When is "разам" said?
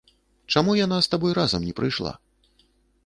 1.41-1.61